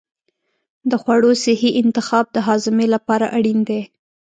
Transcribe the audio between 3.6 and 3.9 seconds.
دی.